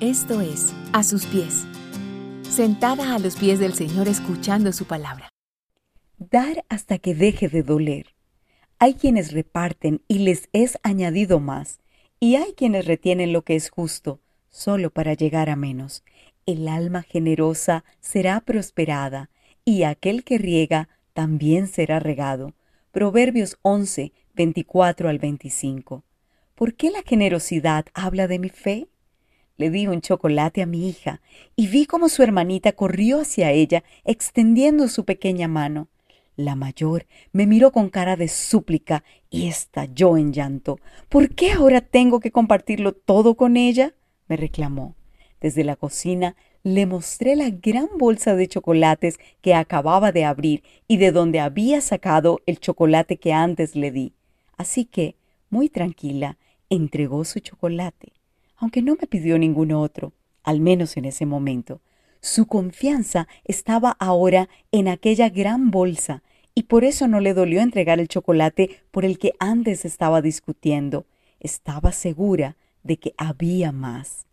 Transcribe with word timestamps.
Esto 0.00 0.42
es, 0.42 0.74
a 0.92 1.02
sus 1.02 1.24
pies, 1.24 1.64
sentada 2.42 3.14
a 3.14 3.18
los 3.18 3.36
pies 3.36 3.58
del 3.58 3.72
Señor 3.72 4.08
escuchando 4.08 4.70
su 4.74 4.84
palabra. 4.84 5.30
Dar 6.18 6.66
hasta 6.68 6.98
que 6.98 7.14
deje 7.14 7.48
de 7.48 7.62
doler. 7.62 8.14
Hay 8.78 8.92
quienes 8.92 9.32
reparten 9.32 10.02
y 10.06 10.18
les 10.18 10.50
es 10.52 10.76
añadido 10.82 11.40
más, 11.40 11.80
y 12.20 12.34
hay 12.34 12.52
quienes 12.52 12.84
retienen 12.84 13.32
lo 13.32 13.40
que 13.40 13.56
es 13.56 13.70
justo, 13.70 14.20
solo 14.50 14.90
para 14.90 15.14
llegar 15.14 15.48
a 15.48 15.56
menos. 15.56 16.04
El 16.44 16.68
alma 16.68 17.00
generosa 17.00 17.82
será 17.98 18.42
prosperada, 18.42 19.30
y 19.64 19.84
aquel 19.84 20.24
que 20.24 20.36
riega 20.36 20.90
también 21.14 21.68
será 21.68 22.00
regado. 22.00 22.52
Proverbios 22.92 23.56
11, 23.62 24.12
24 24.34 25.08
al 25.08 25.18
25. 25.18 26.04
¿Por 26.54 26.74
qué 26.74 26.90
la 26.90 27.00
generosidad 27.02 27.86
habla 27.94 28.28
de 28.28 28.38
mi 28.38 28.50
fe? 28.50 28.88
Le 29.58 29.70
di 29.70 29.86
un 29.86 30.02
chocolate 30.02 30.60
a 30.60 30.66
mi 30.66 30.86
hija 30.86 31.22
y 31.54 31.68
vi 31.68 31.86
cómo 31.86 32.10
su 32.10 32.22
hermanita 32.22 32.72
corrió 32.72 33.20
hacia 33.20 33.52
ella 33.52 33.84
extendiendo 34.04 34.86
su 34.88 35.06
pequeña 35.06 35.48
mano. 35.48 35.88
La 36.36 36.54
mayor 36.56 37.06
me 37.32 37.46
miró 37.46 37.72
con 37.72 37.88
cara 37.88 38.16
de 38.16 38.28
súplica 38.28 39.02
y 39.30 39.48
estalló 39.48 40.18
en 40.18 40.34
llanto. 40.34 40.78
¿Por 41.08 41.34
qué 41.34 41.52
ahora 41.52 41.80
tengo 41.80 42.20
que 42.20 42.30
compartirlo 42.30 42.92
todo 42.92 43.34
con 43.34 43.56
ella? 43.56 43.94
me 44.28 44.36
reclamó. 44.36 44.94
Desde 45.40 45.64
la 45.64 45.76
cocina 45.76 46.36
le 46.62 46.84
mostré 46.84 47.36
la 47.36 47.48
gran 47.48 47.88
bolsa 47.96 48.34
de 48.34 48.48
chocolates 48.48 49.18
que 49.40 49.54
acababa 49.54 50.12
de 50.12 50.26
abrir 50.26 50.64
y 50.86 50.98
de 50.98 51.12
donde 51.12 51.40
había 51.40 51.80
sacado 51.80 52.42
el 52.44 52.58
chocolate 52.60 53.16
que 53.16 53.32
antes 53.32 53.74
le 53.74 53.90
di. 53.90 54.12
Así 54.58 54.84
que, 54.84 55.16
muy 55.48 55.70
tranquila, 55.70 56.36
entregó 56.68 57.24
su 57.24 57.40
chocolate 57.40 58.15
aunque 58.56 58.82
no 58.82 58.96
me 59.00 59.06
pidió 59.06 59.38
ningún 59.38 59.72
otro, 59.72 60.12
al 60.42 60.60
menos 60.60 60.96
en 60.96 61.04
ese 61.04 61.26
momento. 61.26 61.80
Su 62.20 62.46
confianza 62.46 63.28
estaba 63.44 63.96
ahora 63.98 64.48
en 64.72 64.88
aquella 64.88 65.28
gran 65.28 65.70
bolsa, 65.70 66.22
y 66.54 66.64
por 66.64 66.84
eso 66.84 67.06
no 67.06 67.20
le 67.20 67.34
dolió 67.34 67.60
entregar 67.60 68.00
el 68.00 68.08
chocolate 68.08 68.80
por 68.90 69.04
el 69.04 69.18
que 69.18 69.34
antes 69.38 69.84
estaba 69.84 70.22
discutiendo. 70.22 71.04
Estaba 71.38 71.92
segura 71.92 72.56
de 72.82 72.96
que 72.96 73.14
había 73.18 73.72
más. 73.72 74.26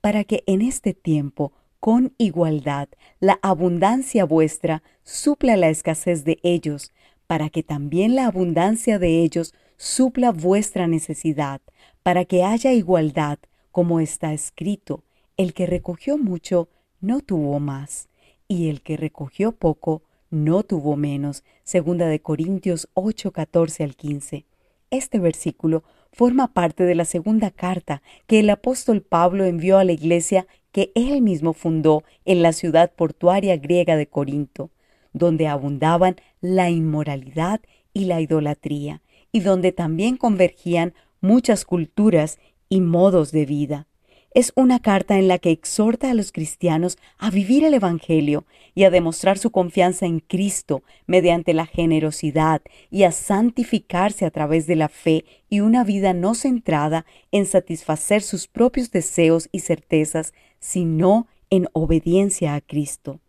Para 0.00 0.22
que 0.22 0.44
en 0.46 0.62
este 0.62 0.94
tiempo, 0.94 1.52
con 1.80 2.14
igualdad, 2.16 2.88
la 3.18 3.40
abundancia 3.42 4.24
vuestra 4.24 4.84
supla 5.02 5.56
la 5.56 5.68
escasez 5.68 6.24
de 6.24 6.38
ellos, 6.44 6.92
para 7.26 7.50
que 7.50 7.64
también 7.64 8.14
la 8.14 8.26
abundancia 8.26 9.00
de 9.00 9.22
ellos 9.22 9.52
supla 9.82 10.30
vuestra 10.30 10.86
necesidad, 10.86 11.60
para 12.04 12.24
que 12.24 12.44
haya 12.44 12.72
igualdad, 12.72 13.40
como 13.72 13.98
está 13.98 14.32
escrito, 14.32 15.02
el 15.36 15.54
que 15.54 15.66
recogió 15.66 16.16
mucho 16.16 16.68
no 17.00 17.20
tuvo 17.20 17.58
más, 17.58 18.08
y 18.46 18.68
el 18.68 18.80
que 18.80 18.96
recogió 18.96 19.50
poco 19.50 20.02
no 20.30 20.62
tuvo 20.62 20.94
menos. 20.94 21.42
Segunda 21.64 22.06
de 22.06 22.20
Corintios 22.20 22.88
8, 22.94 23.32
14 23.32 23.82
al 23.82 23.96
15. 23.96 24.44
Este 24.92 25.18
versículo 25.18 25.82
forma 26.12 26.54
parte 26.54 26.84
de 26.84 26.94
la 26.94 27.04
segunda 27.04 27.50
carta 27.50 28.02
que 28.28 28.38
el 28.38 28.50
apóstol 28.50 29.02
Pablo 29.02 29.46
envió 29.46 29.78
a 29.78 29.84
la 29.84 29.92
iglesia 29.92 30.46
que 30.70 30.92
él 30.94 31.22
mismo 31.22 31.54
fundó 31.54 32.04
en 32.24 32.40
la 32.40 32.52
ciudad 32.52 32.92
portuaria 32.94 33.56
griega 33.56 33.96
de 33.96 34.06
Corinto, 34.06 34.70
donde 35.12 35.48
abundaban 35.48 36.14
la 36.40 36.70
inmoralidad 36.70 37.60
y 37.92 38.04
la 38.04 38.20
idolatría, 38.20 39.02
y 39.32 39.40
donde 39.40 39.72
también 39.72 40.16
convergían 40.16 40.94
muchas 41.20 41.64
culturas 41.64 42.38
y 42.68 42.80
modos 42.80 43.32
de 43.32 43.46
vida. 43.46 43.86
Es 44.34 44.52
una 44.56 44.80
carta 44.80 45.18
en 45.18 45.28
la 45.28 45.38
que 45.38 45.50
exhorta 45.50 46.10
a 46.10 46.14
los 46.14 46.32
cristianos 46.32 46.96
a 47.18 47.30
vivir 47.30 47.64
el 47.64 47.74
Evangelio 47.74 48.46
y 48.74 48.84
a 48.84 48.90
demostrar 48.90 49.36
su 49.36 49.50
confianza 49.50 50.06
en 50.06 50.20
Cristo 50.20 50.82
mediante 51.06 51.52
la 51.52 51.66
generosidad 51.66 52.62
y 52.90 53.02
a 53.02 53.12
santificarse 53.12 54.24
a 54.24 54.30
través 54.30 54.66
de 54.66 54.76
la 54.76 54.88
fe 54.88 55.26
y 55.50 55.60
una 55.60 55.84
vida 55.84 56.14
no 56.14 56.34
centrada 56.34 57.04
en 57.30 57.44
satisfacer 57.44 58.22
sus 58.22 58.48
propios 58.48 58.90
deseos 58.90 59.50
y 59.52 59.60
certezas, 59.60 60.32
sino 60.60 61.26
en 61.50 61.68
obediencia 61.74 62.54
a 62.54 62.62
Cristo. 62.62 63.20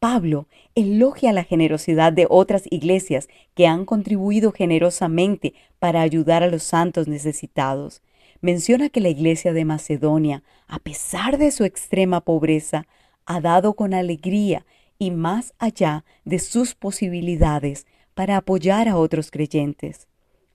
Pablo 0.00 0.48
elogia 0.74 1.30
la 1.34 1.44
generosidad 1.44 2.10
de 2.10 2.26
otras 2.30 2.64
iglesias 2.70 3.28
que 3.54 3.66
han 3.66 3.84
contribuido 3.84 4.50
generosamente 4.50 5.52
para 5.78 6.00
ayudar 6.00 6.42
a 6.42 6.46
los 6.46 6.62
santos 6.62 7.06
necesitados. 7.06 8.00
Menciona 8.40 8.88
que 8.88 9.02
la 9.02 9.10
iglesia 9.10 9.52
de 9.52 9.66
Macedonia, 9.66 10.42
a 10.66 10.78
pesar 10.78 11.36
de 11.36 11.50
su 11.50 11.64
extrema 11.64 12.22
pobreza, 12.22 12.86
ha 13.26 13.42
dado 13.42 13.74
con 13.74 13.92
alegría 13.92 14.64
y 14.98 15.10
más 15.10 15.52
allá 15.58 16.06
de 16.24 16.38
sus 16.38 16.74
posibilidades 16.74 17.86
para 18.14 18.38
apoyar 18.38 18.88
a 18.88 18.96
otros 18.96 19.30
creyentes. 19.30 20.08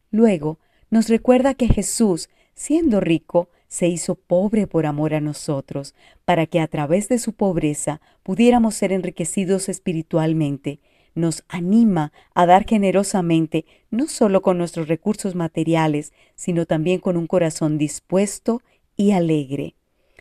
Luego, 0.10 0.58
nos 0.90 1.08
recuerda 1.08 1.54
que 1.54 1.68
Jesús, 1.68 2.30
siendo 2.56 3.00
rico, 3.00 3.50
se 3.76 3.90
hizo 3.90 4.16
pobre 4.16 4.68
por 4.68 4.86
amor 4.86 5.14
a 5.14 5.20
nosotros, 5.20 5.96
para 6.24 6.46
que 6.46 6.62
a 6.62 6.68
través 6.70 7.10
de 7.10 7.20
su 7.20 7.34
pobreza 7.34 8.00
pudiéramos 8.24 8.74
ser 8.74 8.94
enriquecidos 8.94 9.68
espiritualmente. 9.68 10.80
Nos 11.14 11.44
anima 11.50 12.14
a 12.34 12.46
dar 12.46 12.66
generosamente, 12.66 13.66
no 13.92 14.08
solo 14.08 14.42
con 14.42 14.58
nuestros 14.58 14.88
recursos 14.88 15.36
materiales, 15.36 16.14
sino 16.36 16.66
también 16.66 17.02
con 17.02 17.18
un 17.18 17.28
corazón 17.28 17.78
dispuesto 17.78 18.62
y 18.96 19.12
alegre. 19.12 19.76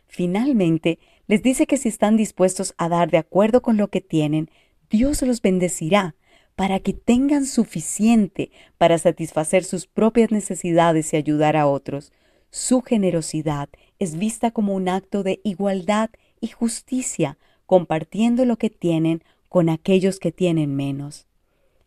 Finalmente, 0.09 0.99
les 1.29 1.41
dice 1.41 1.69
que 1.69 1.77
si 1.77 1.89
están 1.89 2.17
dispuestos 2.17 2.75
a 2.77 2.89
dar 2.89 3.13
de 3.13 3.19
acuerdo 3.19 3.63
con 3.63 3.77
lo 3.77 3.87
que 3.87 4.01
tienen, 4.01 4.51
Dios 4.91 5.23
los 5.23 5.41
bendecirá 5.41 6.17
para 6.57 6.81
que 6.81 6.93
tengan 6.93 7.47
suficiente 7.47 8.51
para 8.79 8.99
satisfacer 8.99 9.63
sus 9.63 9.87
propias 9.87 10.33
necesidades 10.33 11.13
y 11.13 11.17
ayudar 11.19 11.57
a 11.57 11.69
otros. 11.69 12.11
Su 12.57 12.83
generosidad 12.83 13.69
es 13.99 14.17
vista 14.17 14.53
como 14.53 14.77
un 14.77 14.89
acto 14.89 15.25
de 15.25 15.41
igualdad 15.43 16.11
y 16.41 16.47
justicia, 16.47 17.37
compartiendo 17.67 18.45
lo 18.45 18.59
que 18.59 18.71
tienen 18.71 19.25
con 19.49 19.69
aquellos 19.69 20.21
que 20.21 20.31
tienen 20.31 20.77
menos. 20.77 21.27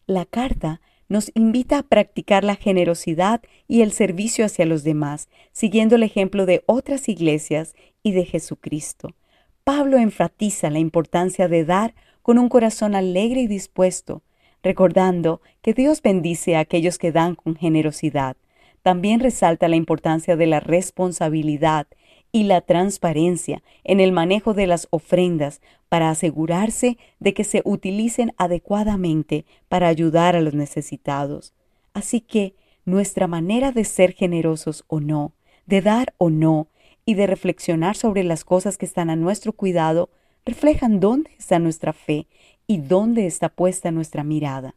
La 0.07 0.25
carta 0.25 0.81
nos 1.07 1.31
invita 1.35 1.77
a 1.77 1.83
practicar 1.83 2.43
la 2.43 2.55
generosidad 2.55 3.41
y 3.69 3.79
el 3.79 3.93
servicio 3.93 4.43
hacia 4.43 4.65
los 4.65 4.83
demás, 4.83 5.29
siguiendo 5.53 5.95
el 5.95 6.03
ejemplo 6.03 6.45
de 6.45 6.63
otras 6.65 7.07
iglesias 7.07 7.73
y 8.03 8.11
de 8.11 8.25
Jesucristo. 8.25 9.15
Pablo 9.63 9.97
enfatiza 9.97 10.69
la 10.69 10.79
importancia 10.79 11.47
de 11.47 11.63
dar 11.63 11.95
con 12.21 12.37
un 12.37 12.49
corazón 12.49 12.93
alegre 12.93 13.39
y 13.39 13.47
dispuesto, 13.47 14.21
recordando 14.61 15.39
que 15.61 15.73
Dios 15.73 16.01
bendice 16.01 16.57
a 16.57 16.59
aquellos 16.59 16.97
que 16.97 17.13
dan 17.13 17.35
con 17.35 17.55
generosidad. 17.55 18.35
También 18.87 19.19
resalta 19.19 19.67
la 19.67 19.75
importancia 19.75 20.37
de 20.37 20.47
la 20.47 20.61
responsabilidad 20.61 21.87
y 22.31 22.43
la 22.43 22.61
transparencia 22.61 23.61
en 23.83 23.99
el 23.99 24.13
manejo 24.13 24.53
de 24.53 24.65
las 24.65 24.87
ofrendas 24.91 25.59
para 25.89 26.09
asegurarse 26.09 26.97
de 27.19 27.33
que 27.33 27.43
se 27.43 27.61
utilicen 27.65 28.33
adecuadamente 28.37 29.43
para 29.67 29.89
ayudar 29.89 30.37
a 30.37 30.39
los 30.39 30.53
necesitados. 30.53 31.53
Así 31.93 32.21
que 32.21 32.55
nuestra 32.85 33.27
manera 33.27 33.73
de 33.73 33.83
ser 33.83 34.13
generosos 34.13 34.85
o 34.87 35.01
no, 35.01 35.33
de 35.65 35.81
dar 35.81 36.13
o 36.17 36.29
no, 36.29 36.69
y 37.03 37.15
de 37.15 37.27
reflexionar 37.27 37.97
sobre 37.97 38.23
las 38.23 38.45
cosas 38.45 38.77
que 38.77 38.85
están 38.85 39.09
a 39.09 39.17
nuestro 39.17 39.51
cuidado, 39.51 40.09
reflejan 40.45 41.01
dónde 41.01 41.31
está 41.37 41.59
nuestra 41.59 41.91
fe 41.91 42.27
y 42.67 42.77
dónde 42.77 43.25
está 43.27 43.49
puesta 43.49 43.91
nuestra 43.91 44.23
mirada. 44.23 44.75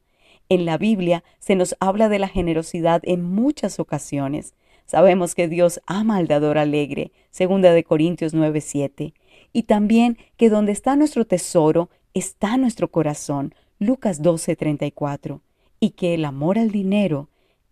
En 0.51 0.65
la 0.65 0.79
Biblia 0.79 1.23
se 1.39 1.55
nos 1.55 1.77
habla 1.79 2.09
de 2.09 2.19
la 2.19 2.27
generosidad 2.27 3.03
en 3.05 3.23
muchas 3.23 3.79
ocasiones. 3.79 4.55
Sabemos 4.85 5.37
que 5.37 5.47
Dios 5.47 5.81
ama 5.87 6.17
al 6.17 6.27
dador 6.27 6.59
alegre, 6.59 7.13
segunda 7.31 7.73
de 7.73 7.85
Corintios 7.85 8.35
9:7, 8.35 9.15
y 9.53 9.63
también 9.63 10.19
que 10.37 10.51
donde 10.51 10.73
está 10.73 10.97
nuestro 10.97 11.25
tesoro 11.25 11.89
está 12.15 12.57
nuestro 12.57 12.91
corazón, 12.91 13.55
Lucas 13.79 14.23
12:34, 14.23 15.41
y 15.79 15.91
que 15.91 16.15
el 16.15 16.25
amor 16.25 16.59
al 16.59 16.73
dinero 16.73 17.29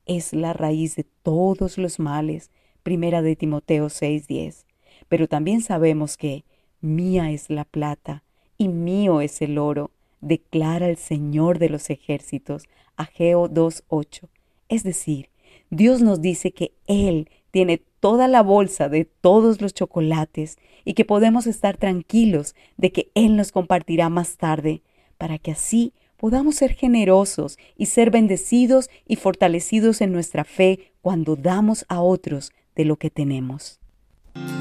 es 0.07 0.33
la 0.33 0.53
raíz 0.53 0.95
de 0.95 1.05
todos 1.25 1.79
los 1.79 1.99
males, 1.99 2.53
primera 2.85 3.23
de 3.23 3.35
Timoteo 3.35 3.89
6:10. 3.89 4.67
Pero 5.09 5.27
también 5.27 5.63
sabemos 5.63 6.17
que 6.17 6.45
mía 6.81 7.33
es 7.33 7.51
la 7.51 7.65
plata 7.65 8.23
y 8.57 8.69
mío 8.69 9.21
es 9.21 9.43
el 9.43 9.59
oro, 9.59 9.91
declara 10.21 10.89
el 10.89 10.97
Señor 10.97 11.59
de 11.59 11.69
los 11.69 11.91
ejércitos, 11.91 12.65
Ageo 12.97 13.49
2.8. 13.49 14.29
Es 14.69 14.83
decir, 14.83 15.31
Dios 15.71 16.03
nos 16.03 16.21
dice 16.21 16.53
que 16.53 16.73
Él 16.87 17.29
tiene 17.51 17.83
toda 18.01 18.29
la 18.29 18.43
bolsa 18.43 18.89
de 18.89 19.05
todos 19.05 19.61
los 19.61 19.75
chocolates 19.75 20.59
y 20.85 20.95
que 20.95 21.05
podemos 21.05 21.47
estar 21.47 21.77
tranquilos 21.77 22.55
de 22.77 22.93
que 22.93 23.11
Él 23.15 23.37
nos 23.37 23.53
compartirá 23.53 24.09
más 24.09 24.37
tarde, 24.37 24.83
para 25.17 25.39
que 25.39 25.53
así 25.53 25.93
podamos 26.17 26.57
ser 26.57 26.73
generosos 26.73 27.59
y 27.77 27.87
ser 27.87 28.11
bendecidos 28.11 28.91
y 29.07 29.17
fortalecidos 29.17 30.01
en 30.01 30.13
nuestra 30.13 30.45
fe 30.45 30.93
cuando 31.01 31.37
damos 31.37 31.85
a 31.89 32.01
otros 32.01 32.53
de 32.75 32.85
lo 32.85 32.97
que 32.97 33.11
tenemos. 33.11 33.81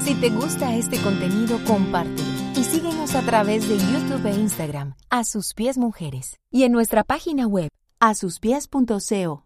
Si 0.02 0.14
te 0.14 0.30
gusta 0.30 0.74
este 0.76 0.96
contenido, 1.02 1.58
compártelo 1.66 2.37
y 2.58 2.64
síguenos 2.64 3.14
a 3.14 3.22
través 3.22 3.68
de 3.68 3.78
YouTube 3.78 4.26
e 4.26 4.34
Instagram, 4.34 4.94
a 5.10 5.22
sus 5.22 5.54
pies 5.54 5.78
mujeres, 5.78 6.38
y 6.50 6.64
en 6.64 6.72
nuestra 6.72 7.04
página 7.04 7.46
web, 7.46 7.70
a 8.00 8.08
asuspies.co. 8.08 9.44